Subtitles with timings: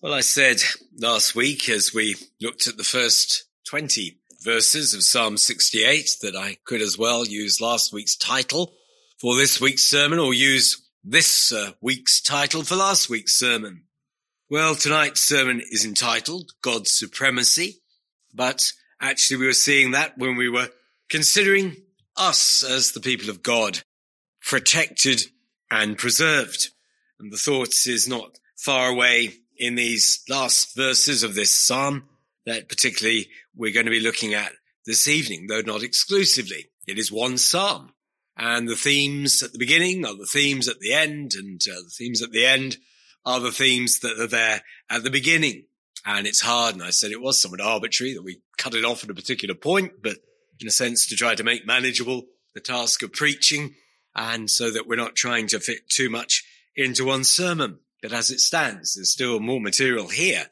[0.00, 0.62] Well, I said
[0.96, 6.56] last week as we looked at the first 20 verses of Psalm 68 that I
[6.64, 8.74] could as well use last week's title
[9.20, 13.84] for this week's sermon or use this uh, week's title for last week's sermon.
[14.50, 17.80] Well, tonight's sermon is entitled God's Supremacy,
[18.34, 20.70] but actually we were seeing that when we were
[21.10, 21.76] considering
[22.16, 23.80] us as the people of God,
[24.40, 25.22] protected
[25.70, 26.70] and preserved.
[27.18, 32.02] And the thought is not far away in these last verses of this psalm
[32.46, 34.50] that particularly we're going to be looking at
[34.86, 36.66] this evening, though not exclusively.
[36.88, 37.92] It is one psalm
[38.36, 41.94] and the themes at the beginning are the themes at the end and uh, the
[41.96, 42.76] themes at the end
[43.24, 45.66] are the themes that are there at the beginning.
[46.04, 46.74] And it's hard.
[46.74, 49.54] And I said it was somewhat arbitrary that we cut it off at a particular
[49.54, 50.16] point, but
[50.58, 53.76] in a sense to try to make manageable the task of preaching
[54.16, 56.42] and so that we're not trying to fit too much
[56.74, 57.78] into one sermon.
[58.02, 60.46] But as it stands, there's still more material here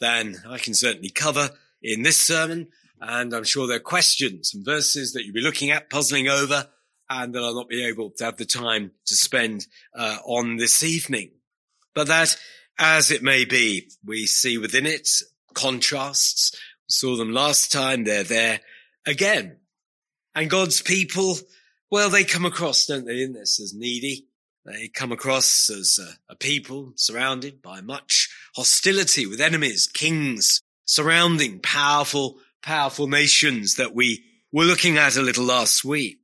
[0.00, 1.50] than I can certainly cover
[1.82, 2.68] in this sermon.
[3.00, 6.68] And I'm sure there are questions and verses that you'll be looking at, puzzling over,
[7.10, 10.82] and that I'll not be able to have the time to spend uh, on this
[10.82, 11.32] evening.
[11.94, 12.36] But that,
[12.78, 15.08] as it may be, we see within it
[15.52, 16.52] contrasts.
[16.52, 18.04] We saw them last time.
[18.04, 18.60] They're there
[19.06, 19.58] again.
[20.34, 21.36] And God's people,
[21.90, 24.26] well, they come across, don't they, in this as needy,
[24.64, 31.60] they come across as a, a people surrounded by much hostility with enemies, kings surrounding
[31.60, 36.20] powerful, powerful nations that we were looking at a little last week.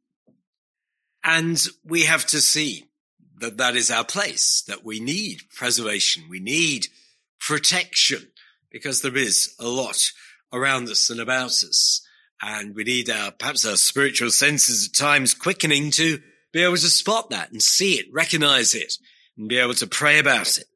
[1.23, 2.87] And we have to see
[3.41, 6.25] that that is our place, that we need preservation.
[6.29, 6.87] We need
[7.39, 8.29] protection
[8.71, 10.13] because there is a lot
[10.53, 12.07] around us and about us.
[12.43, 16.21] And we need our, perhaps our spiritual senses at times quickening to
[16.53, 18.95] be able to spot that and see it, recognize it,
[19.37, 20.67] and be able to pray about it.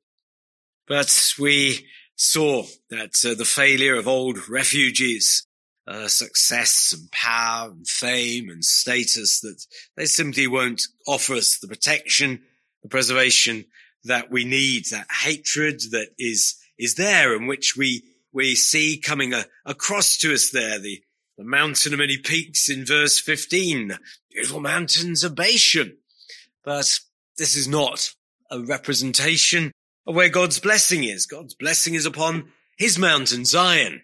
[0.87, 5.47] But we saw that uh, the failure of old refugees,
[5.87, 9.65] uh, success and power and fame and status, that
[9.97, 12.43] they simply won't offer us the protection,
[12.83, 13.65] the preservation
[14.05, 19.33] that we need, that hatred that is, is there and which we, we see coming
[19.33, 21.03] a, across to us there, the,
[21.37, 23.99] the mountain of many peaks in verse 15,
[24.31, 25.97] beautiful mountains of Bashan.
[26.65, 27.01] But
[27.39, 28.15] this is not
[28.51, 29.73] a representation
[30.07, 31.27] of where God's blessing is.
[31.27, 34.03] God's blessing is upon his mountain, Zion.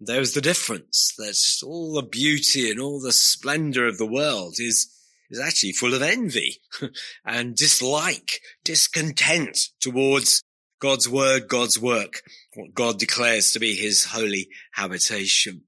[0.00, 4.92] There's the difference that all the beauty and all the splendor of the world is,
[5.30, 6.60] is actually full of envy
[7.24, 10.42] and dislike, discontent towards
[10.80, 12.22] God's word, God's work,
[12.54, 15.62] what God declares to be his holy habitation.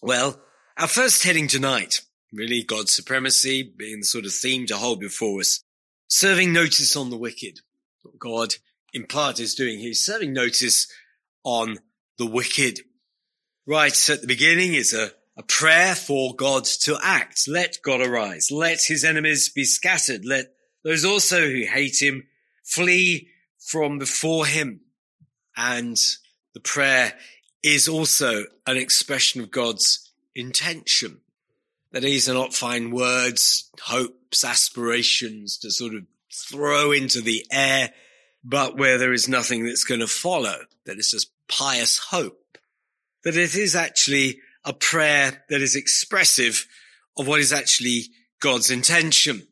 [0.00, 0.40] Well,
[0.76, 5.40] our first heading tonight, really God's supremacy being the sort of theme to hold before
[5.40, 5.64] us.
[6.06, 7.60] Serving notice on the wicked.
[8.02, 8.54] What God
[8.94, 10.86] in part is doing, he's serving notice
[11.42, 11.78] on
[12.16, 12.78] the wicked.
[13.66, 17.48] Right at the beginning is a, a prayer for God to act.
[17.48, 18.52] Let God arise.
[18.52, 20.24] Let his enemies be scattered.
[20.24, 20.46] Let
[20.84, 22.28] those also who hate him
[22.64, 24.80] flee from before him.
[25.56, 25.96] And
[26.54, 27.14] the prayer
[27.62, 31.20] is also an expression of God's intention.
[31.92, 36.02] That these are not fine words, hopes, aspirations to sort of
[36.32, 37.90] throw into the air,
[38.44, 42.58] but where there is nothing that's going to follow, that it's just pious hope.
[43.24, 46.66] That it is actually a prayer that is expressive
[47.16, 48.04] of what is actually
[48.40, 49.46] God's intention.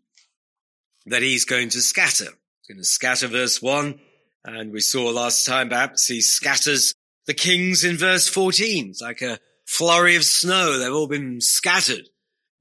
[1.07, 2.27] That he's going to scatter.
[2.27, 3.99] He's going to scatter verse one.
[4.45, 6.95] And we saw last time perhaps he scatters
[7.27, 8.91] the kings in verse 14.
[8.91, 10.79] It's like a flurry of snow.
[10.79, 12.09] They've all been scattered.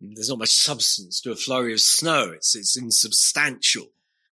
[0.01, 2.31] There's not much substance to a flurry of snow.
[2.33, 3.87] It's, it's insubstantial.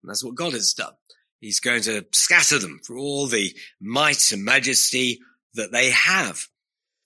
[0.02, 0.94] And that's what God has done.
[1.40, 5.20] He's going to scatter them for all the might and majesty
[5.54, 6.46] that they have.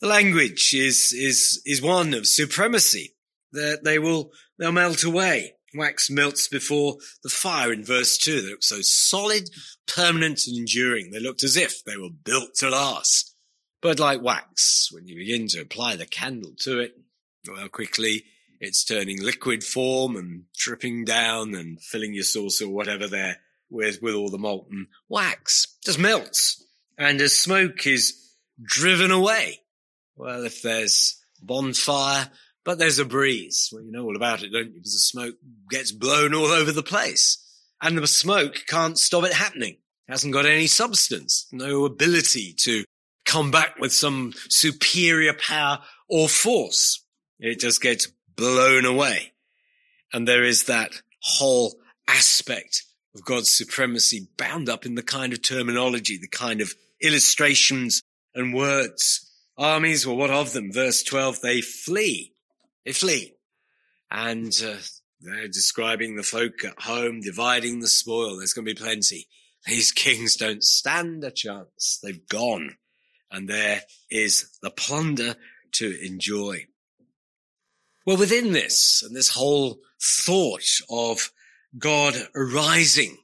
[0.00, 3.14] The language is, is, is one of supremacy
[3.52, 5.54] that they will, they'll melt away.
[5.74, 8.42] Wax melts before the fire in verse two.
[8.42, 9.48] They look so solid,
[9.86, 11.10] permanent and enduring.
[11.10, 13.34] They looked as if they were built to last.
[13.80, 16.92] But like wax, when you begin to apply the candle to it,
[17.48, 18.24] well, quickly
[18.60, 23.38] it's turning liquid form and dripping down and filling your saucer or whatever there
[23.70, 25.76] with, with all the molten wax.
[25.84, 26.64] Just melts.
[26.96, 28.14] And as smoke is
[28.62, 29.58] driven away,
[30.14, 32.30] well, if there's bonfire,
[32.64, 33.70] but there's a breeze.
[33.72, 34.74] Well, you know all about it, don't you?
[34.74, 35.34] Because the smoke
[35.70, 37.38] gets blown all over the place.
[37.80, 39.74] And the smoke can't stop it happening.
[40.08, 42.84] It hasn't got any substance, no ability to
[43.24, 47.04] come back with some superior power or force.
[47.40, 49.32] It just gets blown away.
[50.12, 51.74] And there is that whole
[52.08, 58.02] aspect of God's supremacy bound up in the kind of terminology, the kind of illustrations
[58.34, 59.28] and words.
[59.58, 60.72] Armies, well, what of them?
[60.72, 62.31] Verse 12, they flee.
[62.84, 63.34] They.
[64.10, 64.76] And uh,
[65.20, 68.36] they're describing the folk at home, dividing the spoil.
[68.36, 69.28] There's going to be plenty.
[69.66, 71.98] These kings don't stand a chance.
[72.02, 72.76] They've gone.
[73.30, 75.36] And there is the plunder
[75.72, 76.66] to enjoy.
[78.04, 81.30] Well, within this and this whole thought of
[81.78, 83.16] God arising,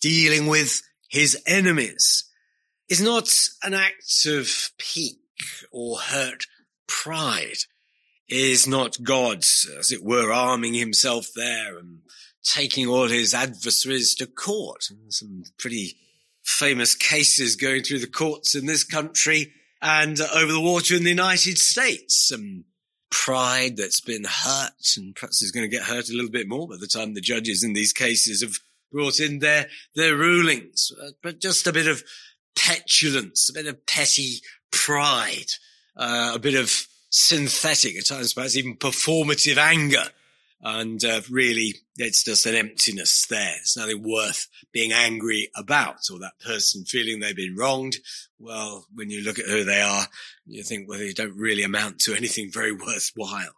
[0.00, 2.24] dealing with his enemies
[2.88, 3.30] is not
[3.62, 5.18] an act of pique
[5.70, 6.46] or hurt
[6.86, 7.58] pride.
[8.34, 9.44] Is not God,
[9.78, 11.98] as it were, arming himself there and
[12.42, 14.84] taking all his adversaries to court.
[15.10, 15.98] Some pretty
[16.42, 19.52] famous cases going through the courts in this country
[19.82, 22.26] and over the water in the United States.
[22.26, 22.64] Some
[23.10, 26.66] pride that's been hurt and perhaps is going to get hurt a little bit more
[26.66, 28.56] by the time the judges in these cases have
[28.90, 30.90] brought in their, their rulings.
[31.22, 32.02] But just a bit of
[32.56, 34.36] petulance, a bit of petty
[34.70, 35.52] pride,
[35.98, 40.04] uh, a bit of synthetic, at times perhaps even performative anger.
[40.64, 43.54] And uh, really, it's just an emptiness there.
[43.56, 47.96] There's nothing worth being angry about or that person feeling they've been wronged.
[48.38, 50.06] Well, when you look at who they are,
[50.46, 53.54] you think, well, they don't really amount to anything very worthwhile.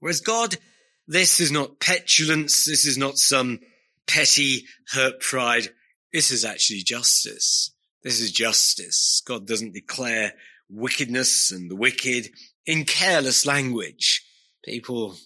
[0.00, 0.56] Whereas God,
[1.08, 2.66] this is not petulance.
[2.66, 3.60] This is not some
[4.06, 5.68] petty hurt pride.
[6.12, 7.72] This is actually justice.
[8.02, 9.22] This is justice.
[9.26, 10.34] God doesn't declare
[10.68, 12.28] wickedness and the wicked
[12.66, 14.24] in careless language.
[14.64, 15.16] People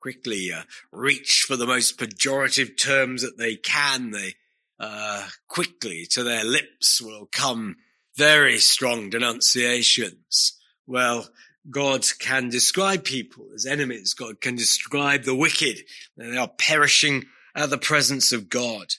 [0.00, 0.62] quickly uh,
[0.92, 4.10] reach for the most pejorative terms that they can.
[4.10, 4.34] They
[4.78, 7.76] uh, quickly to their lips will come
[8.16, 10.58] very strong denunciations.
[10.86, 11.28] Well,
[11.68, 14.14] God can describe people as enemies.
[14.14, 15.80] God can describe the wicked.
[16.16, 18.94] They are perishing at the presence of God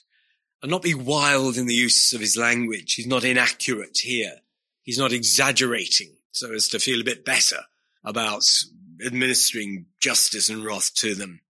[0.62, 2.94] and not be wild in the use of his language.
[2.94, 4.34] He's not inaccurate here.
[4.82, 7.60] He's not exaggerating so as to feel a bit better
[8.04, 8.44] about
[9.04, 11.40] administering justice and wrath to them.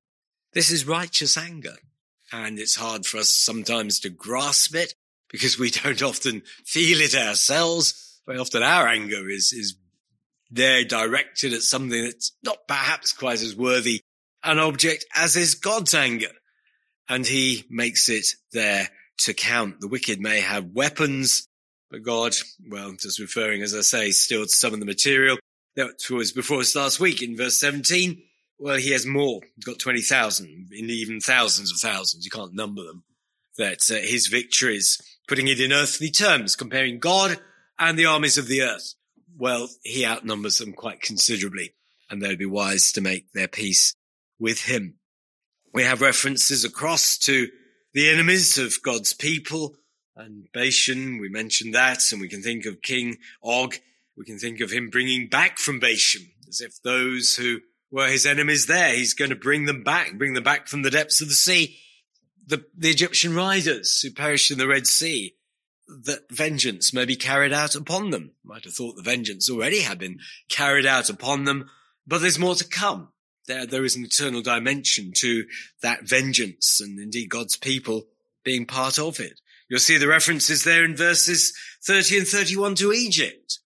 [0.53, 1.77] This is righteous anger.
[2.33, 4.95] And it's hard for us sometimes to grasp it
[5.31, 8.21] because we don't often feel it ourselves.
[8.27, 9.77] Very often our anger is, is
[10.51, 14.01] there directed at something that's not perhaps quite as worthy
[14.45, 16.31] an object as is God's anger.
[17.09, 18.89] And he makes it there
[19.21, 19.81] to count.
[19.81, 21.47] The wicked may have weapons,
[21.91, 22.35] but God,
[22.69, 25.39] well, just referring, as I say, still to some of the material
[25.79, 28.21] that was before us last week in verse 17.
[28.59, 29.41] Well, he has more.
[29.55, 32.25] He's got 20,000, even thousands of thousands.
[32.25, 33.05] You can't number them.
[33.59, 37.39] That uh, his victories, putting it in earthly terms, comparing God
[37.79, 38.95] and the armies of the earth.
[39.37, 41.75] Well, he outnumbers them quite considerably
[42.11, 43.95] and they'd be wise to make their peace
[44.41, 44.99] with him.
[45.73, 47.49] We have references across to
[47.95, 49.77] the enemies of God's people
[50.17, 51.19] and Bashan.
[51.19, 53.77] We mentioned that and we can think of King Og.
[54.19, 58.27] We can think of him bringing back from Bashan as if those who were his
[58.27, 61.29] enemies there, he's going to bring them back, bring them back from the depths of
[61.29, 61.79] the sea.
[62.45, 65.37] The, the Egyptian riders who perished in the Red Sea,
[66.05, 68.33] that vengeance may be carried out upon them.
[68.43, 70.19] Might have thought the vengeance already had been
[70.49, 71.71] carried out upon them,
[72.05, 73.13] but there's more to come.
[73.47, 75.45] There, there is an eternal dimension to
[75.81, 78.09] that vengeance and indeed God's people
[78.43, 79.41] being part of it.
[79.69, 81.53] You'll see the references there in verses
[81.85, 83.61] 30 and 31 to Egypt.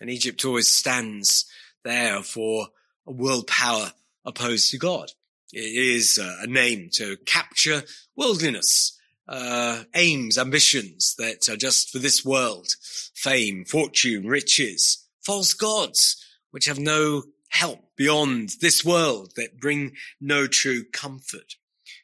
[0.00, 1.44] And Egypt always stands
[1.84, 2.68] there for
[3.06, 3.92] a world power
[4.24, 5.12] opposed to God.
[5.52, 7.82] It is a name to capture
[8.16, 12.68] worldliness, uh, aims, ambitions that are just for this world,
[13.14, 20.46] fame, fortune, riches, false gods, which have no help beyond this world that bring no
[20.46, 21.54] true comfort.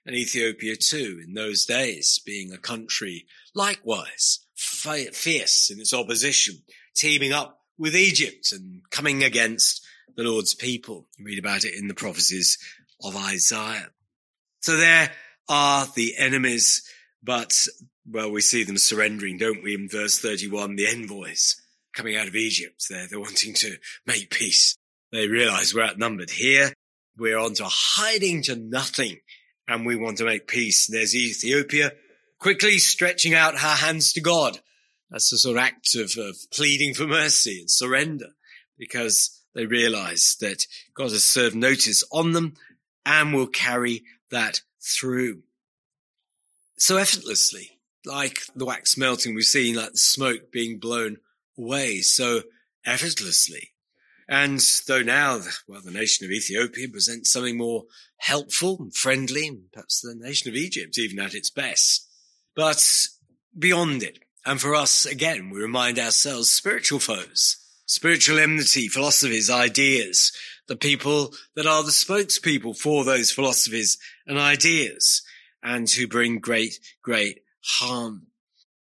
[0.06, 4.40] And Ethiopia too, in those days, being a country likewise
[5.14, 6.62] fierce in its opposition,
[6.94, 9.84] teaming up with Egypt and coming against
[10.16, 11.06] the Lord's people.
[11.18, 12.58] You read about it in the prophecies
[13.02, 13.88] of Isaiah.
[14.60, 15.10] So there
[15.48, 16.82] are the enemies,
[17.22, 17.66] but
[18.10, 19.74] well, we see them surrendering, don't we?
[19.74, 21.60] In verse 31, the envoys
[21.94, 23.76] coming out of Egypt, they're, they're wanting to
[24.06, 24.76] make peace.
[25.12, 26.72] They realize we're outnumbered here.
[27.16, 29.20] We're on to hiding to nothing
[29.68, 30.86] and we want to make peace.
[30.86, 31.92] There's Ethiopia
[32.38, 34.60] quickly stretching out her hands to God.
[35.10, 38.28] That's a sort of act of, of pleading for mercy and surrender
[38.78, 42.54] because they realize that God has served notice on them
[43.06, 45.42] and will carry that through.
[46.76, 51.18] So effortlessly, like the wax melting, we've seen like the smoke being blown
[51.56, 52.42] away so
[52.84, 53.70] effortlessly.
[54.28, 57.84] And though now, well, the nation of Ethiopia presents something more
[58.16, 62.08] helpful and friendly, perhaps the nation of Egypt, even at its best,
[62.56, 62.82] but
[63.56, 64.23] beyond it.
[64.46, 70.32] And for us, again, we remind ourselves spiritual foes, spiritual enmity, philosophies, ideas,
[70.68, 75.22] the people that are the spokespeople for those philosophies and ideas
[75.62, 78.26] and who bring great, great harm.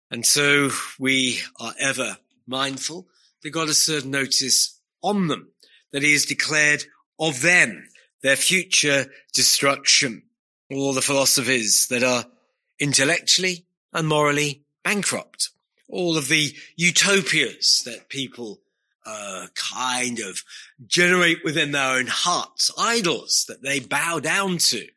[0.10, 3.08] And so we are ever mindful
[3.44, 5.52] that God has served notice on them,
[5.92, 6.84] that he has declared
[7.20, 7.88] of them
[8.24, 10.24] their future destruction.
[10.72, 12.26] All the philosophies that are
[12.80, 15.50] intellectually and morally bankrupt.
[15.90, 18.62] All of the utopias that people
[19.06, 20.44] uh, kind of
[20.88, 24.88] generate within their own hearts, idols that they bow down to.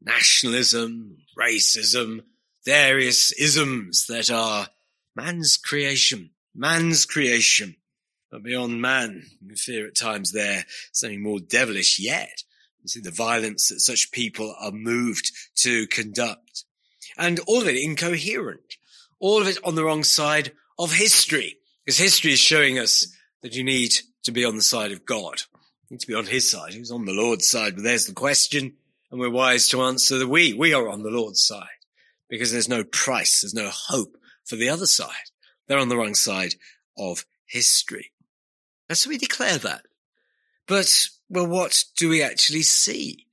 [0.00, 2.22] Nationalism, racism,
[2.64, 4.68] various isms that are
[5.14, 7.76] man's creation, man's creation.
[8.30, 12.42] But beyond man, we fear at times there something more devilish yet.
[12.82, 16.64] You see the violence that such people are moved to conduct.
[17.16, 18.76] And all of it incoherent.
[19.22, 20.50] All of it on the wrong side
[20.80, 21.56] of history.
[21.84, 23.06] Because history is showing us
[23.42, 25.40] that you need to be on the side of God.
[25.88, 26.74] You need to be on his side.
[26.74, 27.76] He's on the Lord's side.
[27.76, 28.74] But there's the question.
[29.12, 31.66] And we're wise to answer that we, we are on the Lord's side
[32.28, 33.42] because there's no price.
[33.42, 35.30] There's no hope for the other side.
[35.68, 36.56] They're on the wrong side
[36.98, 38.10] of history.
[38.88, 39.86] And so we declare that.
[40.66, 43.26] But, well, what do we actually see?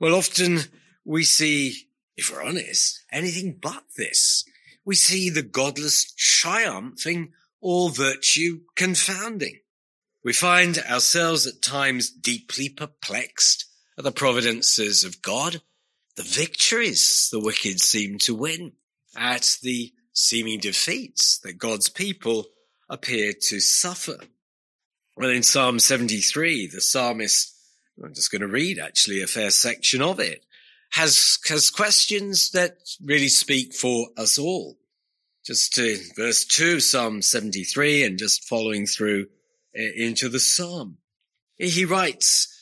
[0.00, 0.60] Well, often
[1.04, 1.86] we see,
[2.16, 4.44] if we're honest, anything but this.
[4.86, 9.58] We see the godless triumphing all virtue confounding.
[10.22, 13.66] We find ourselves at times deeply perplexed
[13.98, 15.60] at the providences of God,
[16.16, 18.72] the victories the wicked seem to win,
[19.16, 22.46] at the seeming defeats that God's people
[22.88, 24.18] appear to suffer.
[25.16, 27.56] Well, in Psalm 73, the psalmist,
[28.02, 30.45] I'm just going to read actually a fair section of it,
[30.90, 34.78] has, has questions that really speak for us all
[35.46, 39.26] just to verse 2, Psalm 73, and just following through
[39.72, 40.98] into the Psalm.
[41.56, 42.52] He writes,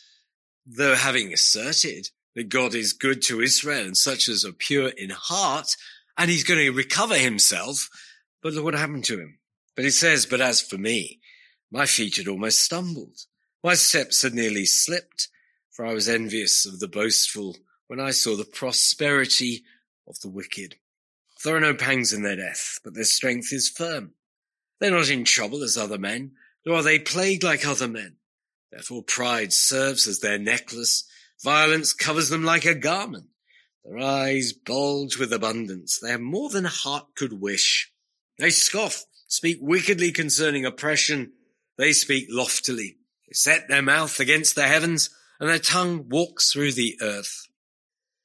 [0.66, 5.11] though having asserted that God is good to Israel and such as are pure in
[5.11, 5.76] heart,
[6.19, 7.88] and he's going to recover himself,
[8.43, 9.38] but look what happened to him.
[9.76, 11.21] But he says, but as for me,
[11.73, 13.19] my feet had almost stumbled.
[13.62, 15.28] My steps had nearly slipped,
[15.73, 19.64] for I was envious of the boastful when I saw the prosperity
[20.07, 20.76] of the wicked.
[21.45, 24.12] There are no pangs in their death, but their strength is firm.
[24.81, 26.33] They're not in trouble as other men,
[26.64, 28.17] nor are they plagued like other men.
[28.73, 31.05] Therefore pride serves as their necklace,
[31.43, 33.26] violence covers them like a garment.
[33.85, 35.99] Their eyes bulge with abundance.
[35.99, 37.93] They have more than heart could wish.
[38.38, 41.33] They scoff, speak wickedly concerning oppression.
[41.76, 42.97] They speak loftily.
[43.29, 47.47] They set their mouth against the heavens, and their tongue walks through the earth.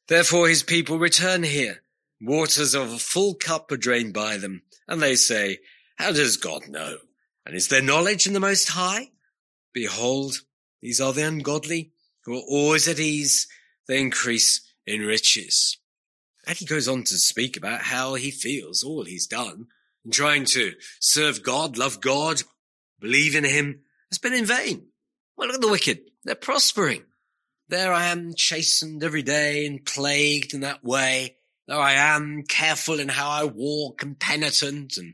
[0.09, 1.81] Therefore his people return here
[2.21, 5.59] Waters of a full cup are drained by them, and they say,
[5.95, 6.97] How does God know?
[7.45, 9.11] And is there knowledge in the Most High?
[9.73, 10.41] Behold,
[10.81, 11.93] these are the ungodly,
[12.25, 13.47] who are always at ease.
[13.87, 15.77] They increase in riches.
[16.45, 19.67] And he goes on to speak about how he feels all he's done
[20.03, 22.43] in trying to serve God, love God,
[22.99, 24.87] believe in him has been in vain.
[25.37, 26.01] Well, look at the wicked.
[26.25, 27.03] They're prospering.
[27.69, 31.37] There I am chastened every day and plagued in that way
[31.69, 35.13] though I am careful in how I walk and penitent and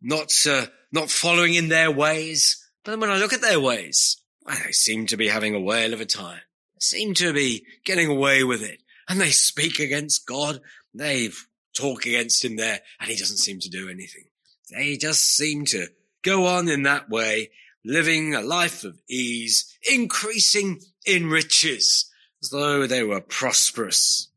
[0.00, 2.66] not, uh, not following in their ways.
[2.82, 4.16] But then when I look at their ways,
[4.46, 6.40] they seem to be having a whale of a time.
[6.74, 8.80] They seem to be getting away with it.
[9.06, 10.60] And they speak against God.
[10.94, 11.28] They
[11.76, 14.24] talk against him there and he doesn't seem to do anything.
[14.70, 15.88] They just seem to
[16.22, 17.50] go on in that way,
[17.84, 22.10] living a life of ease, increasing in riches,
[22.42, 24.28] as though they were prosperous.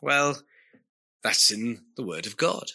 [0.00, 0.38] Well,
[1.22, 2.72] that's in the word of God.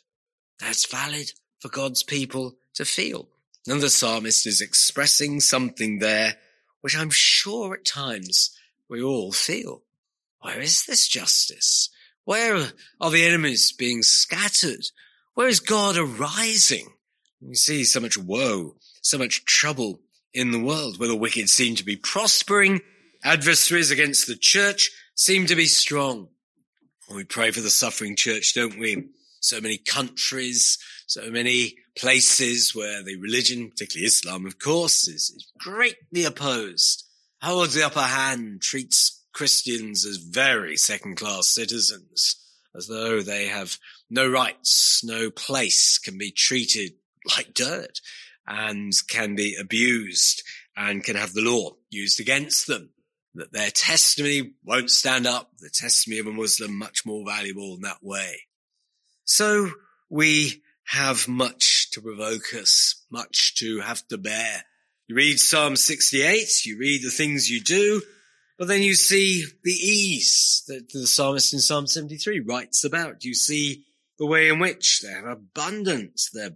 [0.60, 3.30] That's valid for God's people to feel.
[3.68, 6.36] And the psalmist is expressing something there,
[6.82, 8.58] which I'm sure at times
[8.90, 9.84] we all feel.
[10.40, 11.90] Where is this justice?
[12.24, 14.86] Where are the enemies being scattered?
[15.34, 16.88] Where is God arising?
[17.42, 20.00] We see so much woe, so much trouble
[20.38, 22.80] in the world where the wicked seem to be prospering.
[23.24, 26.28] Adversaries against the church seem to be strong.
[27.12, 29.10] We pray for the suffering church, don't we?
[29.40, 30.78] So many countries,
[31.08, 37.06] so many places where the religion, particularly Islam, of course, is, is greatly opposed,
[37.42, 42.36] holds the upper hand, treats Christians as very second class citizens,
[42.76, 46.92] as though they have no rights, no place, can be treated
[47.36, 48.02] like dirt
[48.48, 50.44] and can be abused
[50.76, 52.92] and can have the law used against them
[53.38, 55.52] that their testimony won't stand up.
[55.60, 58.42] The testimony of a Muslim much more valuable in that way.
[59.26, 59.70] So
[60.10, 64.64] we have much to provoke us, much to have to bear.
[65.08, 68.02] You read Psalm 68, you read the things you do,
[68.58, 73.24] but then you see the ease that the psalmist in Psalm 73 writes about.
[73.24, 73.86] You see
[74.18, 76.52] the way in which they have abundance, their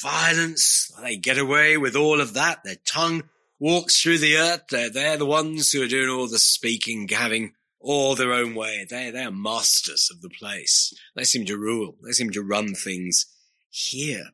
[0.00, 2.64] violence, they get away with all of that.
[2.64, 3.24] Their tongue
[3.58, 4.62] walks through the earth.
[4.70, 8.86] They're, they're the ones who are doing all the speaking, having all their own way.
[8.88, 10.92] They, they are masters of the place.
[11.14, 11.96] They seem to rule.
[12.04, 13.26] They seem to run things
[13.70, 14.26] here.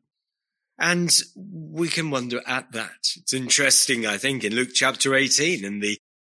[0.79, 3.07] And we can wonder at that.
[3.17, 5.97] It's interesting, I think, in Luke chapter 18, in the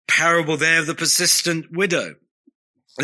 [0.07, 2.15] parable there of the persistent widow.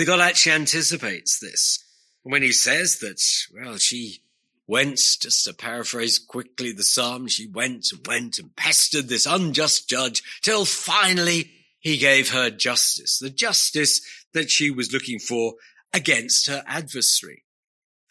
[0.06, 1.84] God actually anticipates this
[2.24, 3.22] when he says that,
[3.54, 4.22] well, she
[4.70, 9.90] went, just to paraphrase quickly the psalm, she went and went and pestered this unjust
[9.90, 11.50] judge till finally
[11.80, 14.00] he gave her justice, the justice
[14.34, 15.56] that she was looking for
[15.92, 17.44] against her adversary.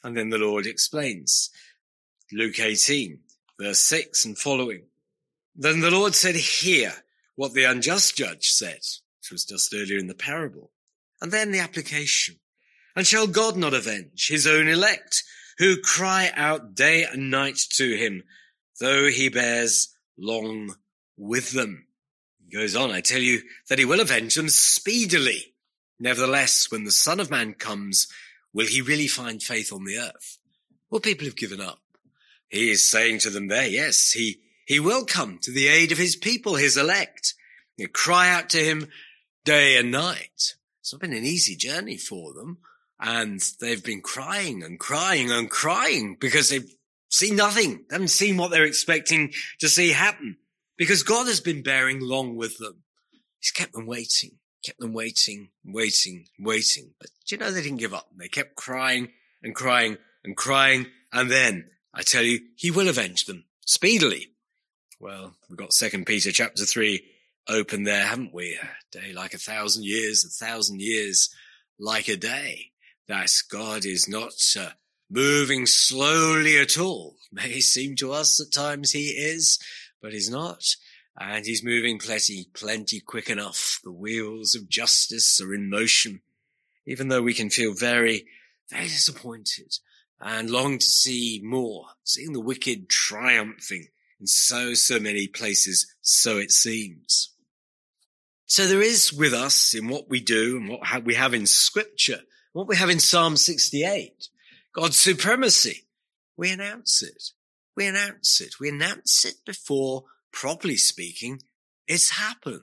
[0.02, 1.50] And then the Lord explains,
[2.32, 3.20] Luke 18,
[3.60, 4.82] verse 6 and following.
[5.54, 6.92] Then the Lord said, hear
[7.36, 8.80] what the unjust judge said,
[9.20, 10.72] which was just earlier in the parable.
[11.20, 12.36] And then the application.
[12.96, 15.22] And shall God not avenge his own elect
[15.58, 18.22] who cry out day and night to him,
[18.80, 20.74] though he bears long
[21.16, 21.86] with them?
[22.44, 25.54] He goes on, I tell you that he will avenge them speedily.
[26.00, 28.08] Nevertheless, when the son of man comes,
[28.52, 30.38] will he really find faith on the earth?
[30.90, 31.80] Well, people have given up.
[32.48, 35.98] He is saying to them there, yes, he, he will come to the aid of
[35.98, 37.34] his people, his elect.
[37.76, 38.88] You cry out to him
[39.44, 40.54] day and night.
[40.80, 42.58] It's not been an easy journey for them.
[43.00, 46.68] And they've been crying and crying and crying because they've
[47.10, 47.84] seen nothing.
[47.88, 50.36] They haven't seen what they're expecting to see happen
[50.76, 52.82] because God has been bearing long with them.
[53.38, 56.94] He's kept them waiting, kept them waiting, waiting, waiting.
[56.98, 58.08] But do you know they didn't give up?
[58.16, 59.10] They kept crying
[59.42, 60.86] and crying and crying.
[61.12, 64.32] And then I tell you, he will avenge them speedily.
[64.98, 67.04] Well, we've got second Peter chapter three
[67.48, 68.58] open there, haven't we?
[68.60, 71.30] A day like a thousand years, a thousand years
[71.78, 72.72] like a day
[73.08, 74.70] that God is not uh,
[75.10, 77.16] moving slowly at all.
[77.32, 79.58] May seem to us at times he is,
[80.00, 80.62] but he's not.
[81.20, 83.80] And he's moving plenty, plenty quick enough.
[83.82, 86.20] The wheels of justice are in motion,
[86.86, 88.26] even though we can feel very,
[88.70, 89.78] very disappointed
[90.20, 93.88] and long to see more, seeing the wicked triumphing
[94.20, 97.30] in so, so many places, so it seems.
[98.46, 102.20] So there is with us in what we do and what we have in scripture
[102.58, 104.30] what we have in Psalm 68,
[104.72, 105.84] God's supremacy,
[106.36, 107.30] we announce it.
[107.76, 108.58] We announce it.
[108.58, 111.40] We announce it before, properly speaking,
[111.86, 112.62] it's happened.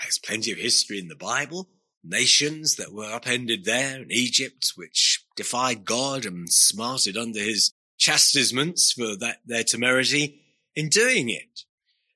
[0.00, 1.68] There's plenty of history in the Bible.
[2.02, 8.92] Nations that were upended there in Egypt, which defied God and smarted under his chastisements
[8.92, 10.40] for that, their temerity
[10.74, 11.64] in doing it.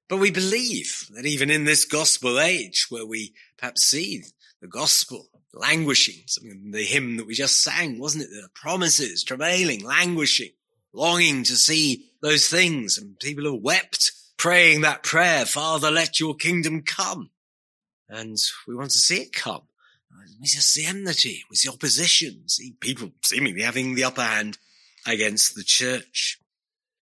[0.08, 4.24] But we believe that even in this gospel age where we perhaps see
[4.62, 8.30] the gospel languishing, something the hymn that we just sang, wasn't it?
[8.30, 10.50] The promises, travailing, languishing,
[10.92, 12.98] longing to see those things.
[12.98, 17.30] And people have wept, praying that prayer, Father, let your kingdom come.
[18.08, 18.36] And
[18.66, 19.62] we want to see it come.
[20.40, 24.58] We just see enmity, we see opposition, see people seemingly having the upper hand
[25.06, 26.40] against the church.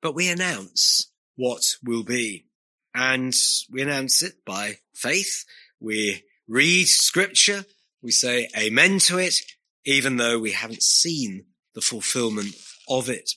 [0.00, 2.46] But we announce what will be.
[2.94, 3.34] And
[3.70, 5.44] we announce it by faith.
[5.80, 7.64] We read scripture
[8.04, 9.40] we say amen to it,
[9.86, 12.54] even though we haven't seen the fulfillment
[12.86, 13.30] of it.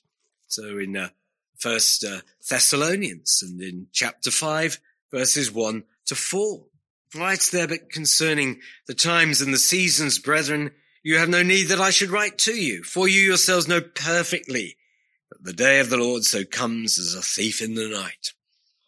[0.48, 1.10] So in uh,
[1.58, 6.66] First uh, Thessalonians and in chapter five, verses one to four,
[7.16, 11.80] writes there, but concerning the times and the seasons, brethren, you have no need that
[11.80, 14.76] I should write to you, for you yourselves know perfectly
[15.32, 18.34] that the day of the Lord so comes as a thief in the night.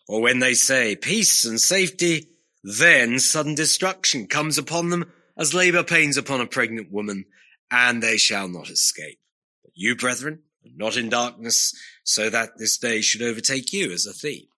[0.07, 2.27] Or when they say peace and safety,
[2.63, 7.25] then sudden destruction comes upon them as labor pains upon a pregnant woman,
[7.71, 9.19] and they shall not escape.
[9.63, 11.73] But you, brethren, are not in darkness,
[12.03, 14.49] so that this day should overtake you as a thief.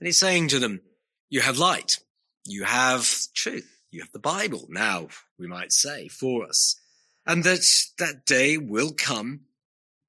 [0.00, 0.80] And he's saying to them,
[1.30, 2.00] you have light,
[2.44, 6.74] you have truth, you have the Bible now, we might say, for us,
[7.24, 7.64] and that
[7.98, 9.42] that day will come.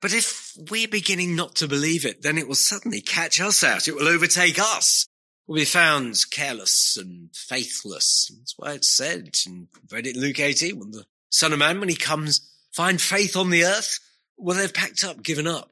[0.02, 3.88] But if we're beginning not to believe it, then it will suddenly catch us out.
[3.88, 5.08] It will overtake us
[5.48, 8.32] will be found careless and faithless.
[8.38, 11.90] That's why it's said in read it Luke 18, when the Son of Man, when
[11.90, 14.00] he comes, find faith on the earth,
[14.38, 15.72] well, they've packed up, given up.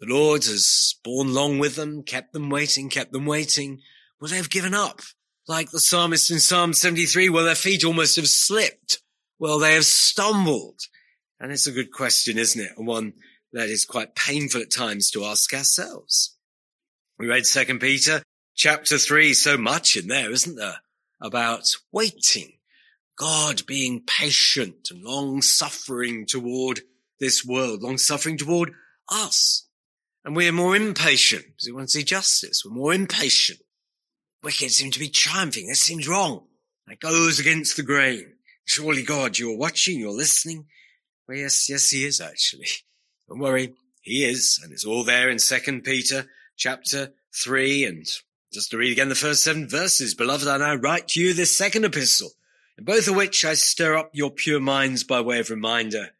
[0.00, 3.80] The Lord has borne long with them, kept them waiting, kept them waiting.
[4.20, 5.00] Well, they've given up.
[5.48, 8.98] Like the psalmist in Psalm 73, well, their feet almost have slipped.
[9.38, 10.80] Well, they have stumbled.
[11.38, 12.72] And it's a good question, isn't it?
[12.76, 13.12] And one
[13.52, 16.36] that is quite painful at times to ask ourselves.
[17.18, 18.22] We read second Peter
[18.56, 20.78] chapter three, so much in there, isn't there?
[21.20, 22.54] About waiting,
[23.16, 26.80] God being patient and long suffering toward
[27.20, 28.72] this world, long suffering toward
[29.10, 29.68] us.
[30.24, 32.64] And we are more impatient because we want to see justice.
[32.64, 33.60] We're more impatient.
[34.42, 35.68] Wicked seem to be triumphing.
[35.68, 36.46] This seems wrong.
[36.86, 38.32] That goes against the grain.
[38.64, 40.66] Surely God, you're watching, you're listening.
[41.28, 42.66] Well, yes, yes, he is actually.
[43.28, 43.74] Don't worry.
[44.02, 44.60] He is.
[44.62, 47.84] And it's all there in second Peter chapter three.
[47.84, 48.06] And
[48.56, 51.54] just to read again the first seven verses, beloved, I now write to you this
[51.54, 52.30] second epistle,
[52.78, 56.12] in both of which I stir up your pure minds by way of reminder,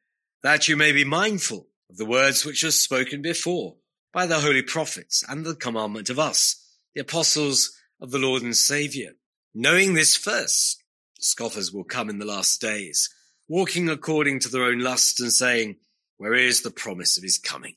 [0.43, 3.77] that you may be mindful of the words which were spoken before
[4.13, 6.63] by the holy prophets and the commandment of us,
[6.95, 9.13] the apostles of the Lord and Saviour.
[9.55, 10.85] Knowing this first,
[11.19, 13.09] scoffers will come in the last days,
[13.49, 15.77] walking according to their own lust and saying,
[16.19, 17.77] where is the promise of his coming?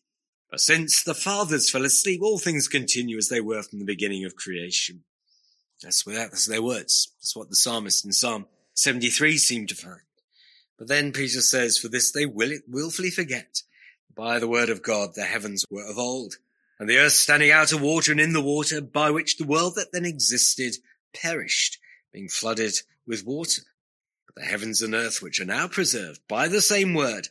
[0.50, 4.26] But since the fathers fell asleep, all things continue as they were from the beginning
[4.26, 5.04] of creation.
[5.82, 7.14] That's where that's their words.
[7.20, 10.02] That's what the psalmist in Psalm 73 seemed to find.
[10.78, 13.62] But then Peter says, for this they will it willfully forget.
[14.16, 16.36] By the word of God, the heavens were of old,
[16.80, 19.76] and the earth standing out of water and in the water, by which the world
[19.76, 20.76] that then existed
[21.14, 21.78] perished,
[22.12, 22.74] being flooded
[23.06, 23.62] with water.
[24.26, 27.30] But the heavens and earth, which are now preserved by the same word,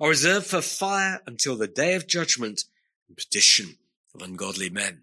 [0.00, 2.64] are reserved for fire until the day of judgment
[3.08, 3.76] and perdition
[4.14, 5.02] of ungodly men.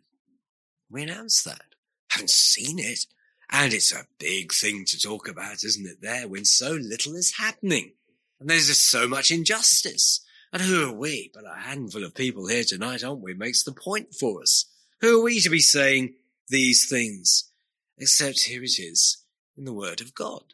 [0.90, 1.76] We announce that.
[2.10, 3.06] Haven't seen it.
[3.52, 7.38] And it's a big thing to talk about, isn't it, there, when so little is
[7.38, 7.94] happening.
[8.40, 10.26] And there's just so much injustice.
[10.52, 13.34] And who are we but a handful of people here tonight, aren't we?
[13.34, 14.66] Makes the point for us.
[15.02, 16.16] Who are we to be saying
[16.48, 17.52] these things?
[17.98, 19.24] Except here it is
[19.58, 20.54] in the word of God.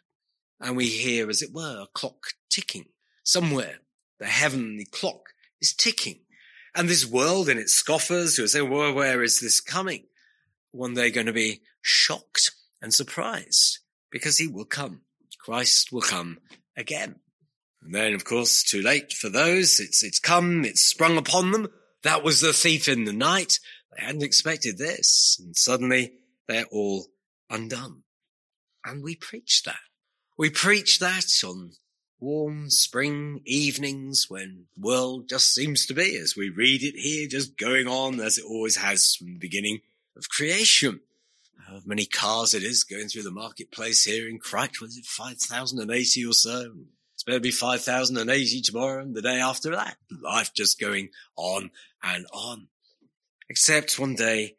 [0.59, 2.85] And we hear, as it were, a clock ticking
[3.23, 3.80] somewhere
[4.21, 6.19] the heavenly clock is ticking.
[6.75, 10.05] And this world and its scoffers who saying, well, where is this coming?
[10.71, 13.79] One day going to be shocked and surprised
[14.11, 15.01] because he will come.
[15.39, 16.37] Christ will come
[16.77, 17.15] again.
[17.81, 19.79] And then, of course, too late for those.
[19.79, 20.63] It's, it's come.
[20.65, 21.67] It's sprung upon them.
[22.03, 23.59] That was the thief in the night.
[23.97, 25.41] They hadn't expected this.
[25.43, 26.13] And suddenly
[26.47, 27.07] they're all
[27.49, 28.03] undone.
[28.85, 29.79] And we preach that.
[30.37, 31.71] We preach that on
[32.21, 37.57] warm spring evenings when world just seems to be, as we read it here, just
[37.57, 39.81] going on as it always has from the beginning
[40.15, 41.01] of creation.
[41.67, 44.81] How many cars it is going through the marketplace here in Christ.
[44.81, 46.73] Was it 5,080 or so?
[47.13, 49.95] It's better be 5,080 tomorrow and the day after that.
[50.21, 51.71] Life just going on
[52.03, 52.67] and on.
[53.49, 54.55] Except one day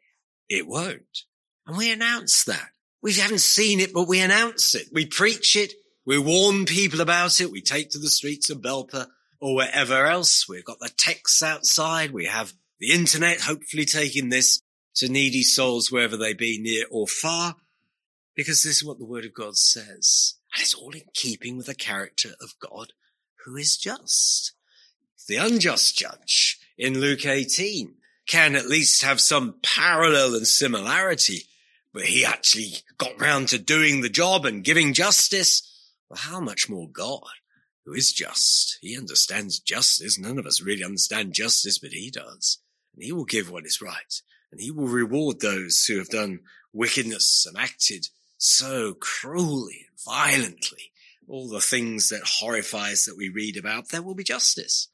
[0.49, 1.23] it won't.
[1.65, 2.69] And we announce that.
[3.01, 4.87] We haven't seen it, but we announce it.
[4.91, 5.73] We preach it.
[6.05, 7.51] We warn people about it.
[7.51, 9.07] We take to the streets of Belper
[9.39, 10.47] or wherever else.
[10.47, 12.11] We've got the texts outside.
[12.11, 14.61] We have the internet, hopefully taking this
[14.95, 17.55] to needy souls wherever they be, near or far,
[18.35, 20.35] because this is what the word of God says.
[20.53, 22.93] And it's all in keeping with the character of God
[23.45, 24.51] who is just.
[25.27, 27.95] The unjust judge in Luke 18
[28.27, 31.43] can at least have some parallel and similarity,
[31.93, 35.69] but he actually got round to doing the job and giving justice
[36.17, 37.21] how much more God,
[37.85, 38.77] who is just?
[38.81, 40.17] He understands justice.
[40.17, 42.59] None of us really understand justice, but he does.
[42.95, 44.21] And he will give what is right.
[44.51, 46.39] And he will reward those who have done
[46.71, 50.91] wickedness and acted so cruelly and violently.
[51.27, 54.89] All the things that horrify us that we read about, there will be justice.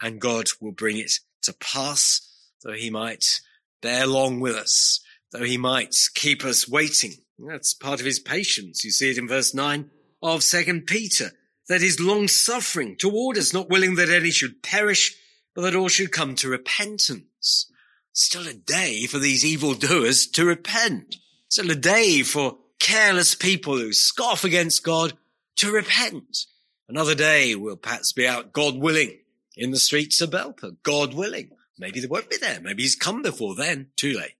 [0.00, 2.20] And God will bring it to pass,
[2.62, 3.40] though he might
[3.82, 5.00] bear long with us,
[5.32, 7.14] though he might keep us waiting.
[7.38, 8.84] That's part of his patience.
[8.84, 9.90] You see it in verse nine
[10.22, 11.30] of second Peter,
[11.68, 15.16] that is long suffering toward us, not willing that any should perish,
[15.54, 17.70] but that all should come to repentance.
[18.12, 21.16] Still a day for these evil doers to repent.
[21.48, 25.12] Still a day for careless people who scoff against God
[25.56, 26.46] to repent.
[26.88, 29.18] Another day we'll perhaps be out, God willing,
[29.56, 31.50] in the streets of Belper, God willing.
[31.78, 32.60] Maybe they won't be there.
[32.60, 33.88] Maybe he's come before then.
[33.96, 34.34] Too late.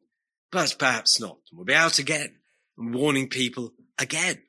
[0.50, 1.38] But perhaps not.
[1.52, 2.34] We'll be out again
[2.76, 4.42] and warning people again.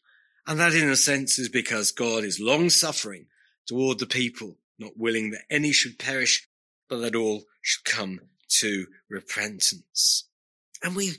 [0.51, 3.27] And that in a sense is because God is long suffering
[3.67, 6.45] toward the people, not willing that any should perish,
[6.89, 8.19] but that all should come
[8.59, 10.27] to repentance.
[10.83, 11.11] And we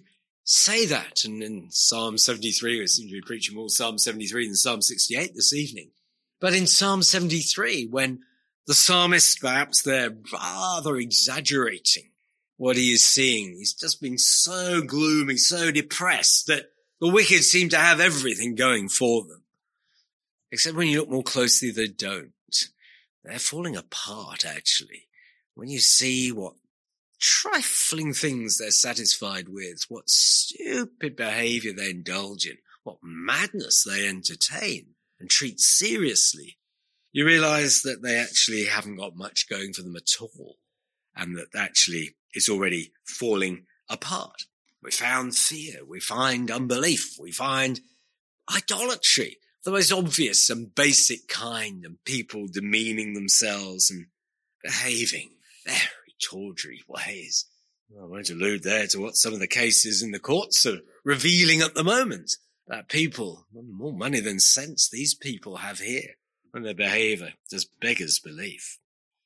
[0.44, 4.54] say that and in Psalm 73, we seem to be preaching more Psalm 73 than
[4.54, 5.92] Psalm 68 this evening.
[6.38, 8.24] But in Psalm 73, when
[8.66, 12.10] the psalmist perhaps they're rather exaggerating
[12.58, 16.71] what he is seeing, he's just been so gloomy, so depressed that
[17.02, 19.42] the wicked seem to have everything going for them.
[20.52, 22.32] Except when you look more closely, they don't.
[23.24, 25.08] they're falling apart actually.
[25.54, 26.54] When you see what
[27.18, 34.94] trifling things they're satisfied with, what stupid behavior they indulge in, what madness they entertain
[35.18, 36.56] and treat seriously,
[37.10, 40.56] you realize that they actually haven't got much going for them at all
[41.16, 44.44] and that actually it's already falling apart.
[44.82, 45.84] We found fear.
[45.86, 47.16] We find unbelief.
[47.18, 47.80] We find
[48.52, 54.06] idolatry, the most obvious and basic kind and people demeaning themselves and
[54.62, 55.30] behaving
[55.64, 57.46] very tawdry ways.
[58.00, 61.60] I won't allude there to what some of the cases in the courts are revealing
[61.60, 62.36] at the moment.
[62.68, 66.16] That people, more money than sense these people have here,
[66.54, 68.78] and their behavior just beggars belief.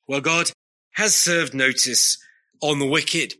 [0.07, 0.51] Well, God
[0.95, 2.17] has served notice
[2.61, 3.35] on the wicked.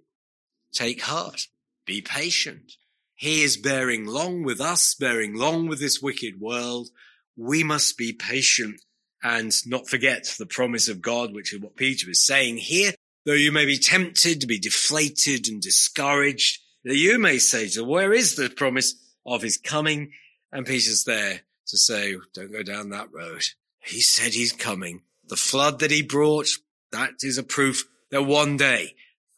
[0.71, 1.47] Take heart.
[1.87, 2.73] Be patient.
[3.15, 6.89] He is bearing long with us, bearing long with this wicked world.
[7.35, 8.81] We must be patient
[9.23, 12.93] and not forget the promise of God, which is what Peter is saying here.
[13.25, 17.83] Though you may be tempted to be deflated and discouraged, that you may say to,
[17.83, 18.93] where is the promise
[19.25, 20.11] of his coming?
[20.51, 23.43] And Peter's there to say, don't go down that road.
[23.79, 25.01] He said he's coming.
[25.27, 26.49] The flood that he brought,
[26.91, 28.95] that is a proof that one day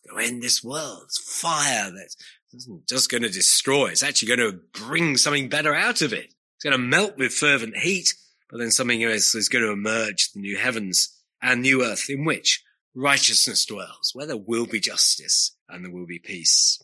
[0.10, 1.10] going end this world.
[1.24, 2.38] Fire that isn't
[2.88, 3.88] just going to destroy.
[3.88, 6.34] It's actually going to bring something better out of it.
[6.56, 8.14] It's going to melt with fervent heat,
[8.50, 12.26] but then something else is going to emerge, the new heavens and new earth in
[12.26, 12.64] which
[12.96, 16.82] righteousness dwells, where there will be justice and there will be peace.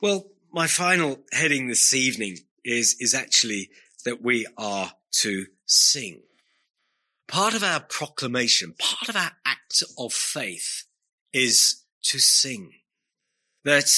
[0.00, 3.70] Well, my final heading this evening is, is actually
[4.04, 6.22] that we are to sing.
[7.28, 10.84] Part of our proclamation, part of our act of faith
[11.32, 12.72] is to sing.
[13.66, 13.90] That,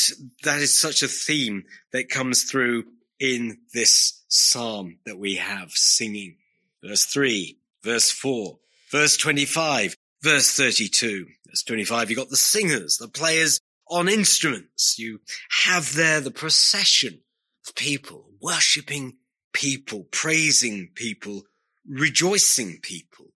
[0.45, 2.85] that is such a theme that comes through
[3.21, 6.37] in this psalm that we have singing.
[6.83, 11.27] Verse three, verse four, verse 25, verse 32.
[11.47, 14.99] Verse 25, you got the singers, the players on instruments.
[14.99, 15.21] You
[15.67, 17.21] have there the procession
[17.67, 19.19] of people, worshipping
[19.53, 21.43] people, praising people,
[21.87, 23.27] rejoicing people.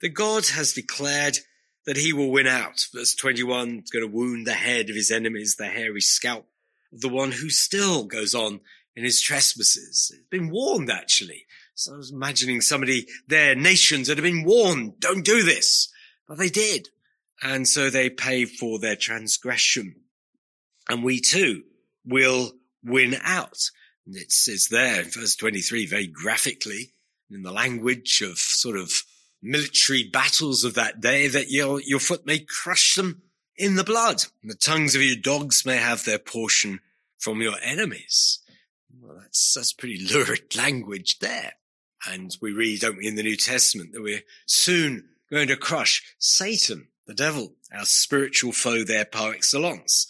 [0.00, 1.36] The God has declared
[1.86, 2.86] that he will win out.
[2.94, 6.46] Verse 21 is going to wound the head of his enemies, the hairy scalp
[6.92, 8.60] of the one who still goes on
[8.94, 10.12] in his trespasses.
[10.14, 11.46] It's been warned actually.
[11.74, 15.88] So I was imagining somebody, their nations that have been warned, don't do this.
[16.28, 16.88] But they did.
[17.42, 19.96] And so they pay for their transgression.
[20.88, 21.62] And we too
[22.04, 22.52] will
[22.84, 23.70] win out.
[24.06, 26.92] And it says there in verse 23 very graphically
[27.30, 28.92] in the language of sort of
[29.42, 33.22] military battles of that day that your, your foot may crush them
[33.56, 34.24] in the blood.
[34.42, 36.80] The tongues of your dogs may have their portion
[37.18, 38.40] from your enemies.
[39.00, 41.54] Well, that's, that's pretty lurid language there.
[42.08, 46.02] And we read, don't we, in the New Testament that we're soon going to crush
[46.18, 50.06] Satan, the devil, our spiritual foe there par excellence,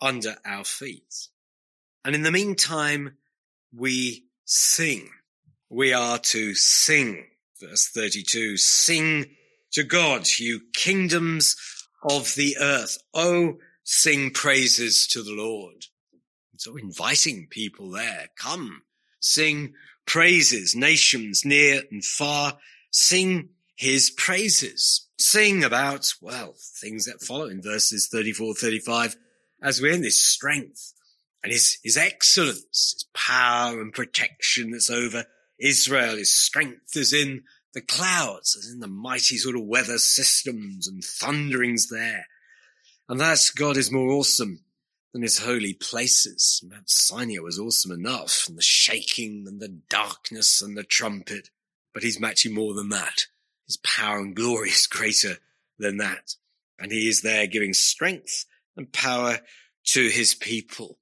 [0.00, 1.28] under our feet.
[2.04, 3.16] And in the meantime,
[3.74, 5.08] we sing.
[5.68, 7.26] We are to sing.
[7.60, 9.26] Verse 32, sing
[9.72, 11.56] to God, you kingdoms
[12.02, 12.98] of the earth.
[13.14, 15.86] Oh, sing praises to the Lord.
[16.58, 18.82] So inviting people there, come,
[19.20, 19.74] sing
[20.06, 22.58] praises, nations near and far,
[22.90, 25.08] sing his praises.
[25.18, 29.16] Sing about, well, things that follow in verses 34, 35,
[29.62, 30.92] as we're in this strength
[31.42, 35.24] and his, his excellence, his power and protection that's over
[35.58, 36.16] Israel.
[36.16, 41.04] His strength is in the clouds, as in the mighty sort of weather systems and
[41.04, 42.26] thunderings there.
[43.08, 44.64] And that God is more awesome
[45.12, 46.62] than his holy places.
[46.68, 51.50] Mount Sinai was awesome enough, and the shaking and the darkness and the trumpet,
[51.94, 53.26] but he's matching more than that.
[53.66, 55.36] His power and glory is greater
[55.78, 56.34] than that.
[56.78, 58.44] And he is there giving strength
[58.76, 59.38] and power
[59.86, 60.98] to his people.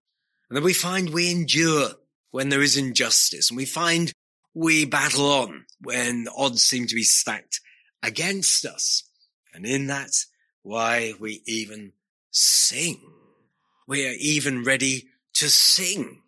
[0.48, 1.90] And then we find we endure
[2.30, 4.12] when there is injustice and we find
[4.54, 7.60] we battle on when odds seem to be stacked
[8.02, 9.02] against us.
[9.52, 10.12] And in that,
[10.62, 11.92] why we even
[12.30, 13.00] sing.
[13.86, 16.22] We are even ready to sing.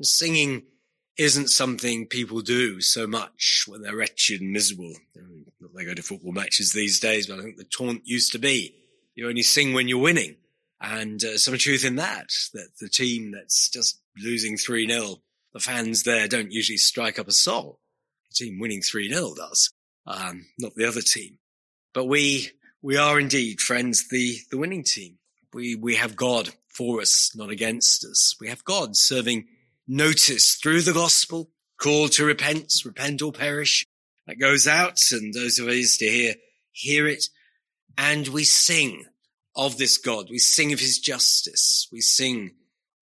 [0.00, 0.62] Singing
[1.18, 4.94] isn't something people do so much when they're wretched and miserable.
[5.60, 8.38] Not they go to football matches these days, but I think the taunt used to
[8.38, 8.74] be
[9.14, 10.36] you only sing when you're winning.
[10.80, 15.16] And uh, some truth in that, that the team that's just losing 3 0,
[15.52, 17.74] the fans there don't usually strike up a song.
[18.30, 19.70] The team winning 3 0 does,
[20.06, 21.38] um, not the other team.
[21.92, 25.18] But we, we are indeed, friends, the, the winning team.
[25.52, 28.34] We, we have God for us, not against us.
[28.40, 29.46] We have God serving
[29.86, 33.86] notice through the gospel, call to repent, repent or perish.
[34.26, 36.34] That goes out and those of us to hear
[36.70, 37.24] hear it,
[37.98, 39.04] and we sing
[39.54, 40.28] of this God.
[40.30, 41.88] We sing of his justice.
[41.92, 42.52] We sing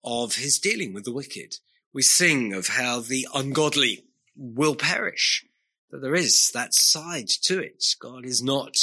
[0.03, 1.55] of his dealing with the wicked.
[1.93, 5.45] We sing of how the ungodly will perish,
[5.89, 7.83] that there is that side to it.
[7.99, 8.77] God is not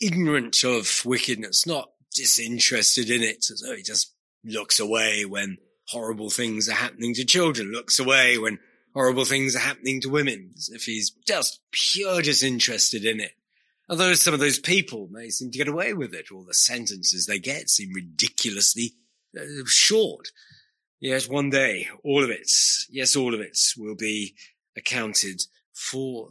[0.00, 4.12] ignorant of wickedness, not disinterested in it, though he just
[4.44, 8.58] looks away when horrible things are happening to children, looks away when
[8.94, 13.32] horrible things are happening to women, if he's just pure disinterested in it.
[13.88, 17.26] Although some of those people may seem to get away with it, or the sentences
[17.26, 18.94] they get seem ridiculously
[19.38, 20.28] uh, short.
[21.06, 22.50] Yet one day, all of it,
[22.90, 24.34] yes, all of it will be
[24.76, 25.40] accounted
[25.72, 26.30] for.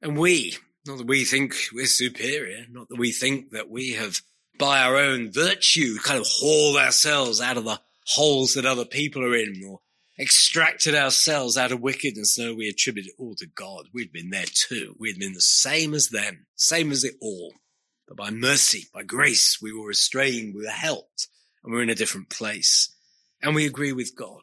[0.00, 4.20] And we, not that we think we're superior, not that we think that we have,
[4.56, 9.20] by our own virtue, kind of hauled ourselves out of the holes that other people
[9.24, 9.80] are in, or
[10.16, 12.38] extracted ourselves out of wickedness.
[12.38, 13.86] No, we attribute it all to God.
[13.92, 14.94] We'd been there too.
[14.96, 17.52] We'd been the same as them, same as it all.
[18.06, 21.26] But by mercy, by grace, we were restrained, we were helped,
[21.64, 22.93] and we're in a different place.
[23.44, 24.40] And we agree with God.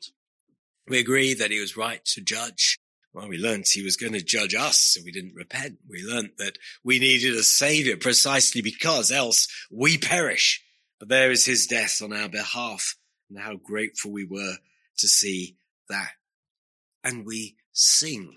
[0.88, 2.78] We agree that he was right to judge.
[3.14, 5.80] Well, we learnt he was going to judge us, so we didn't repent.
[5.90, 10.64] We learnt that we needed a savior precisely because else we perish.
[11.00, 12.96] But there is his death on our behalf
[13.28, 14.58] and how grateful we were
[15.00, 15.58] to see
[15.90, 16.12] that.
[17.04, 18.36] And we sing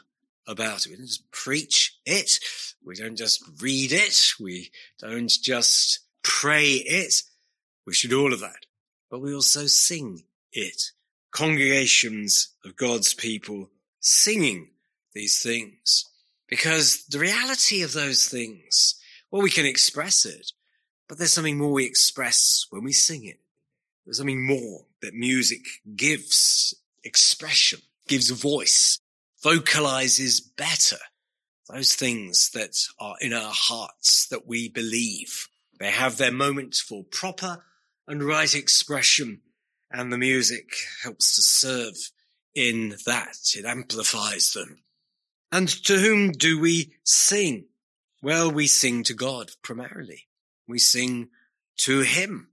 [0.49, 0.93] about it.
[0.93, 2.39] We don't just preach it.
[2.83, 4.19] We don't just read it.
[4.41, 7.23] We don't just pray it.
[7.87, 8.65] We should all of that.
[9.11, 10.93] But we also sing it.
[11.31, 14.71] Congregations of God's people singing
[15.13, 16.05] these things.
[16.49, 18.97] Because the reality of those things,
[19.31, 20.53] well, we can express it,
[21.09, 23.41] but there's something more we express when we sing it.
[24.05, 25.63] There's something more that music
[25.97, 28.99] gives expression, gives voice,
[29.43, 30.99] vocalizes better.
[31.69, 35.49] Those things that are in our hearts that we believe.
[35.81, 37.65] They have their moments for proper
[38.07, 39.41] and right expression
[39.95, 41.95] and the music helps to serve
[42.55, 43.37] in that.
[43.55, 44.83] It amplifies them.
[45.53, 47.67] And to whom do we sing?
[48.21, 50.27] Well, we sing to God primarily.
[50.67, 51.29] We sing
[51.79, 52.49] to Him.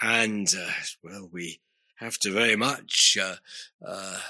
[0.00, 0.70] And, uh,
[1.02, 1.60] well, we
[1.96, 3.34] have to very much uh,
[3.84, 4.20] uh,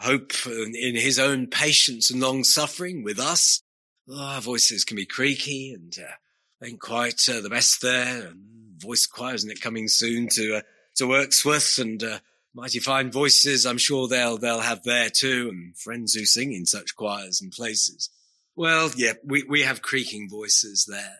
[0.00, 3.60] hope in his own patience and long suffering with us.
[4.08, 8.28] Oh, our voices can be creaky and uh, ain't quite uh, the best there.
[8.28, 10.60] And voice choir isn't it coming soon to uh,
[10.96, 12.18] to Wirksworth and uh,
[12.54, 13.66] mighty fine voices.
[13.66, 17.52] I'm sure they'll they'll have there too, and friends who sing in such choirs and
[17.52, 18.10] places.
[18.54, 21.18] Well, yeah, we we have creaking voices there,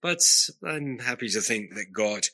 [0.00, 0.22] but
[0.64, 2.26] I'm happy to think that God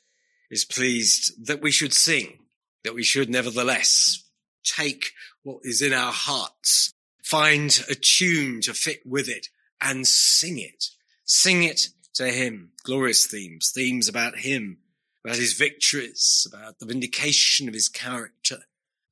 [0.49, 2.39] is pleased that we should sing
[2.83, 4.23] that we should nevertheless
[4.63, 5.11] take
[5.43, 9.47] what is in our hearts, find a tune to fit with it
[9.81, 10.85] and sing it.
[11.25, 12.71] Sing it to him.
[12.83, 14.79] Glorious themes, themes about him,
[15.23, 18.59] about his victories, about the vindication of his character,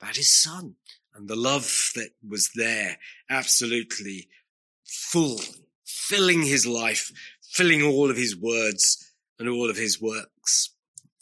[0.02, 0.76] about his son
[1.16, 2.98] and the love that was there,
[3.30, 4.28] absolutely
[4.86, 5.40] full,
[5.84, 10.70] filling his life, filling all of his words and all of his works.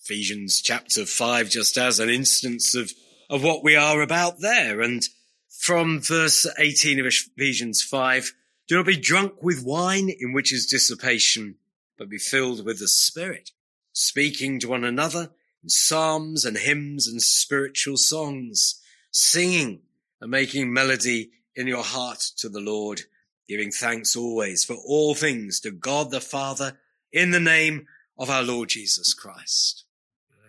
[0.03, 2.91] Ephesians chapter five, just as an instance of,
[3.29, 4.81] of what we are about there.
[4.81, 5.03] And
[5.49, 8.33] from verse 18 of Ephesians five,
[8.67, 11.55] do not be drunk with wine in which is dissipation,
[11.97, 13.51] but be filled with the spirit,
[13.95, 15.31] speaking to one another
[15.63, 19.79] in psalms and hymns and spiritual songs, singing
[20.19, 23.01] and making melody in your heart to the Lord,
[23.47, 26.77] giving thanks always for all things to God the Father
[27.13, 29.85] in the name of our Lord Jesus Christ.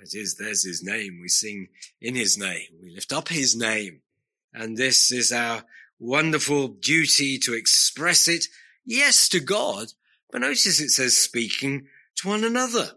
[0.03, 1.21] It is, there's his name.
[1.21, 1.69] We sing
[2.01, 2.69] in his name.
[2.83, 4.03] We lift up his name.
[4.53, 5.65] And this is our
[5.99, 8.47] wonderful duty to express it.
[8.85, 9.93] Yes, to God,
[10.31, 12.93] but notice it says speaking to one another,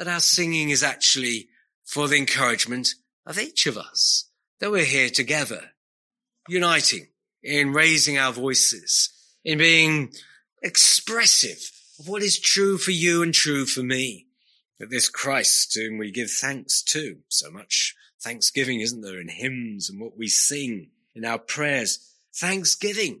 [0.00, 1.46] that our singing is actually
[1.84, 2.94] for the encouragement
[3.26, 5.72] of each of us, that we're here together,
[6.48, 7.08] uniting
[7.42, 9.10] in raising our voices,
[9.44, 10.10] in being
[10.62, 14.26] expressive of what is true for you and true for me
[14.78, 19.90] that this Christ whom we give thanks to, so much thanksgiving, isn't there, in hymns
[19.90, 21.98] and what we sing in our prayers,
[22.34, 23.20] thanksgiving.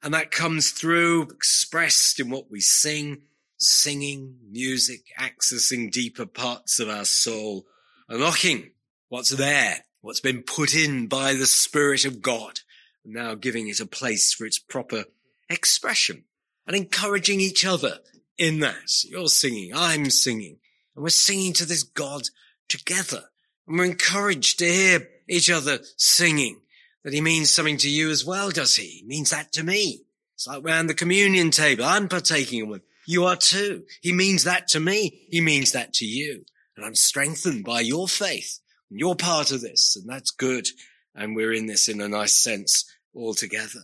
[0.00, 3.22] And that comes through expressed in what we sing,
[3.60, 7.66] singing, music, accessing deeper parts of our soul,
[8.08, 8.70] unlocking
[9.08, 12.60] what's there, what's been put in by the Spirit of God,
[13.04, 15.04] and now giving it a place for its proper
[15.48, 16.24] expression
[16.66, 17.98] and encouraging each other
[18.38, 19.04] in that.
[19.04, 20.58] You're singing, I'm singing.
[20.94, 22.22] And we're singing to this God
[22.68, 23.24] together.
[23.66, 26.60] And we're encouraged to hear each other singing
[27.04, 28.86] that he means something to you as well, does he?
[28.86, 30.04] He means that to me.
[30.34, 31.84] It's like around the communion table.
[31.84, 32.80] I'm partaking of.
[33.10, 33.86] You are too.
[34.02, 35.26] He means that to me.
[35.32, 36.44] He means that to you.
[36.76, 38.60] And I'm strengthened by your faith.
[38.88, 40.68] You're part of this and that's good.
[41.12, 43.82] And we're in this in a nice sense all together.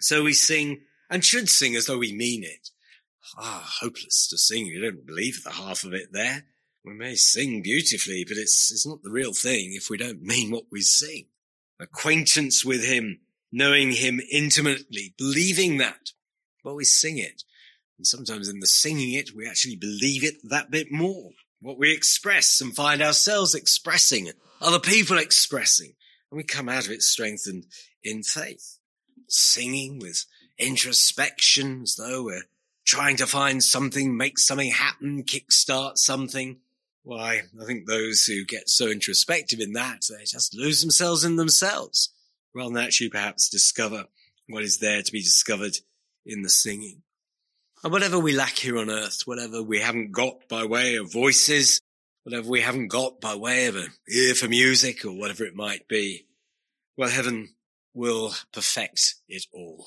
[0.00, 2.68] So we sing and should sing as though we mean it.
[3.38, 4.66] Ah, hopeless to sing.
[4.66, 6.44] You don't believe the half of it there.
[6.84, 10.50] We may sing beautifully, but it's, it's not the real thing if we don't mean
[10.50, 11.28] what we sing.
[11.80, 13.20] Acquaintance with him,
[13.50, 16.12] knowing him intimately, believing that,
[16.62, 17.42] but we sing it.
[17.98, 21.30] And sometimes in the singing it, we actually believe it that bit more.
[21.60, 24.30] What we express and find ourselves expressing,
[24.60, 25.94] other people expressing,
[26.30, 27.66] and we come out of it strengthened
[28.04, 28.78] in faith.
[29.28, 30.26] Singing with
[30.58, 32.44] introspection as though we're
[32.84, 36.58] trying to find something, make something happen, kickstart something.
[37.02, 41.36] Why, I think those who get so introspective in that, they just lose themselves in
[41.36, 42.12] themselves
[42.54, 44.06] than actually perhaps discover
[44.48, 45.76] what is there to be discovered
[46.24, 47.02] in the singing.
[47.86, 51.80] And whatever we lack here on earth, whatever we haven't got by way of voices,
[52.24, 55.86] whatever we haven't got by way of an ear for music or whatever it might
[55.86, 56.26] be,
[56.96, 57.54] well, heaven
[57.94, 59.86] will perfect it all.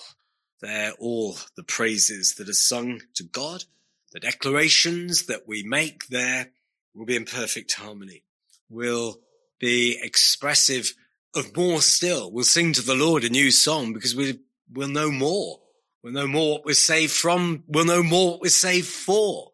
[0.61, 3.65] They're all the praises that are sung to God,
[4.13, 6.51] the declarations that we make there
[6.95, 8.23] will be in perfect harmony,
[8.69, 9.19] will
[9.59, 10.93] be expressive
[11.35, 12.31] of more still.
[12.31, 14.39] We'll sing to the Lord a new song because we
[14.71, 15.59] will know more.
[16.03, 17.63] We'll know more what we're saved from.
[17.67, 19.51] We'll know more what we're saved for.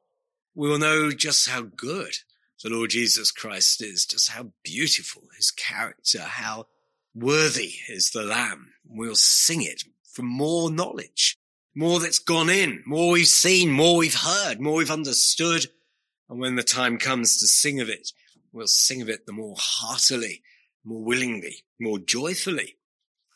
[0.54, 2.14] We will know just how good
[2.64, 6.68] the Lord Jesus Christ is, just how beautiful his character, how
[7.14, 8.74] worthy is the Lamb.
[8.88, 11.38] We'll sing it for more knowledge,
[11.76, 15.68] more that's gone in, more we've seen, more we've heard, more we've understood,
[16.30, 18.12] and when the time comes to sing of it,
[18.52, 20.42] we'll sing of it the more heartily,
[20.84, 22.78] more willingly, more joyfully,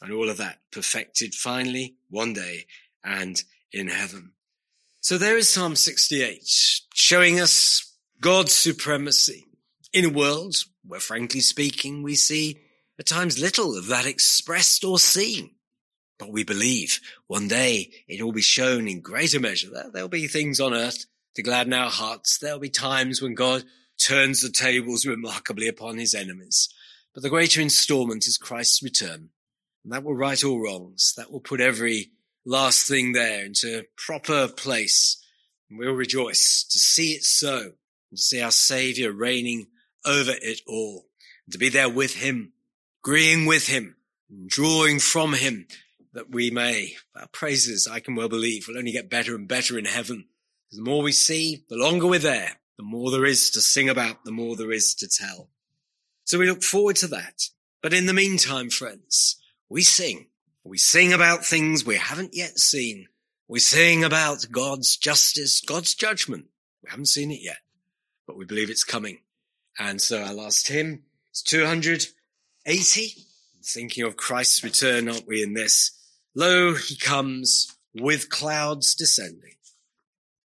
[0.01, 2.65] and all of that perfected finally one day
[3.03, 4.33] and in heaven.
[5.01, 6.43] So there is Psalm 68
[6.93, 9.45] showing us God's supremacy
[9.93, 12.59] in a world where frankly speaking, we see
[12.99, 15.51] at times little of that expressed or seen.
[16.17, 19.69] But we believe one day it will be shown in greater measure.
[19.93, 22.37] There'll be things on earth to gladden our hearts.
[22.37, 23.63] There'll be times when God
[23.97, 26.67] turns the tables remarkably upon his enemies.
[27.13, 29.29] But the greater installment is Christ's return.
[29.83, 31.13] And that will right all wrongs.
[31.15, 32.11] That will put every
[32.45, 35.23] last thing there into proper place.
[35.69, 39.67] And we'll rejoice to see it so and to see our Savior reigning
[40.05, 41.05] over it all
[41.45, 42.53] and to be there with him,
[43.03, 43.95] agreeing with him,
[44.47, 45.67] drawing from him
[46.13, 46.95] that we may.
[47.15, 50.25] Our praises, I can well believe, will only get better and better in heaven
[50.71, 54.23] the more we see, the longer we're there, the more there is to sing about,
[54.23, 55.49] the more there is to tell.
[56.25, 57.49] So we look forward to that.
[57.81, 59.37] But in the meantime, friends,
[59.67, 60.27] we sing.
[60.69, 63.07] We sing about things we haven't yet seen.
[63.47, 66.45] We sing about God's justice, God's judgment.
[66.83, 67.57] We haven't seen it yet,
[68.27, 69.21] but we believe it's coming.
[69.79, 73.13] And so our last hymn is 280.
[73.65, 75.89] Thinking of Christ's return, aren't we, in this?
[76.35, 79.55] Lo, he comes with clouds descending